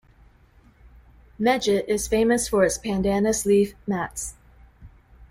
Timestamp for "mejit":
1.39-1.85